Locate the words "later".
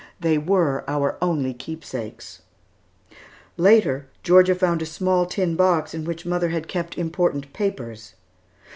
3.55-4.07